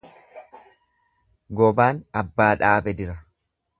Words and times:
Gobaan 1.59 2.01
abbaa 2.23 2.51
dhaabe 2.63 2.95
dira. 3.03 3.19